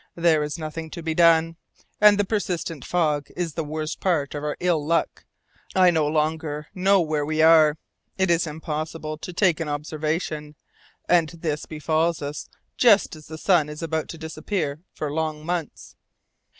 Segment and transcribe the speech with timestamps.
[0.15, 1.57] There is nothing to be done,
[1.99, 5.25] and the persistent fog is the worst part of our ill luck.
[5.75, 7.77] I no longer know where we are.
[8.17, 10.55] It is impossible to take an observation,
[11.07, 15.95] and this befalls us just as the sun is about to disappear for long months."